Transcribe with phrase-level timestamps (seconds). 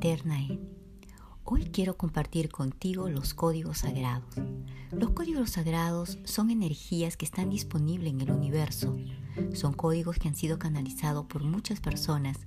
[0.00, 0.58] interna N.
[1.44, 4.34] Hoy quiero compartir contigo los códigos sagrados.
[4.92, 8.96] Los códigos sagrados son energías que están disponibles en el universo.
[9.52, 12.38] Son códigos que han sido canalizados por muchas personas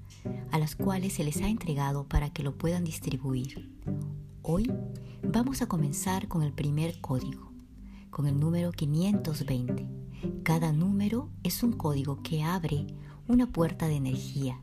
[0.50, 3.70] a las cuales se les ha entregado para que lo puedan distribuir.
[4.42, 4.74] Hoy
[5.22, 7.52] vamos a comenzar con el primer código,
[8.10, 9.86] con el número 520.
[10.42, 12.88] Cada número es un código que abre
[13.28, 14.60] una puerta de energía.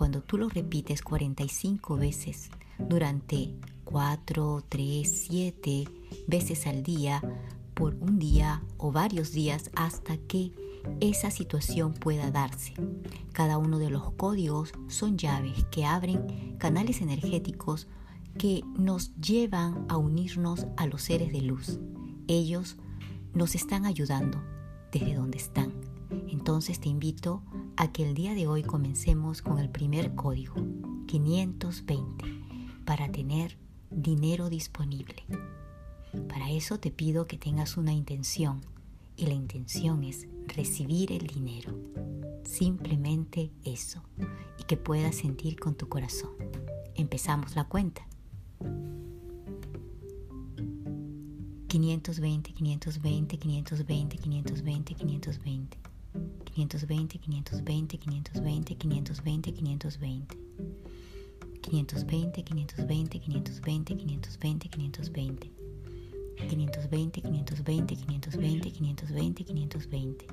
[0.00, 3.54] Cuando tú lo repites 45 veces durante
[3.84, 5.88] 4, 3, 7
[6.26, 7.20] veces al día,
[7.74, 10.52] por un día o varios días hasta que
[11.00, 12.72] esa situación pueda darse.
[13.32, 17.86] Cada uno de los códigos son llaves que abren canales energéticos
[18.38, 21.78] que nos llevan a unirnos a los seres de luz.
[22.26, 22.78] Ellos
[23.34, 24.42] nos están ayudando
[24.92, 25.74] desde donde están.
[26.28, 27.42] Entonces te invito
[27.80, 30.54] a que el día de hoy comencemos con el primer código,
[31.06, 32.26] 520,
[32.84, 33.56] para tener
[33.90, 35.24] dinero disponible.
[36.28, 38.60] Para eso te pido que tengas una intención
[39.16, 41.74] y la intención es recibir el dinero.
[42.44, 44.02] Simplemente eso
[44.58, 46.32] y que puedas sentir con tu corazón.
[46.96, 48.06] Empezamos la cuenta.
[51.68, 55.89] 520, 520, 520, 520, 520.
[56.60, 60.36] 520, 520, 520, 520, 520.
[61.62, 65.50] 520, 520, 520, 520, 520.
[66.36, 70.26] 520, 520, 520, 520, 520.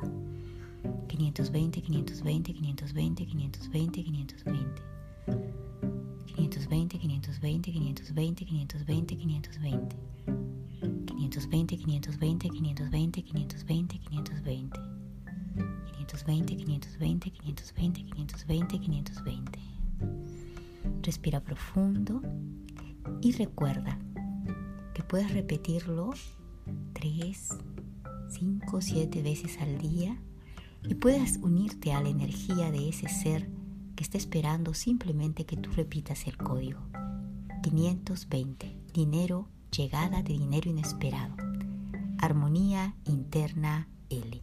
[1.07, 5.60] 520, 520, 520, 520, 520,
[7.41, 7.71] 520.
[7.71, 9.97] 520, 520, 520, 520, 520.
[11.07, 14.79] 520, 520, 520, 520, 520.
[15.97, 19.59] 520, 520, 520, 520, 520.
[21.01, 22.21] Respira profundo
[23.21, 23.97] y recuerda
[24.93, 26.11] que puedes repetirlo
[26.93, 27.49] 3,
[28.29, 30.21] 5, 7 veces al día
[30.83, 33.49] y puedes unirte a la energía de ese ser
[33.95, 36.81] que está esperando simplemente que tú repitas el código.
[37.61, 38.75] 520.
[38.93, 41.35] Dinero llegada de dinero inesperado.
[42.17, 44.41] Armonía interna L.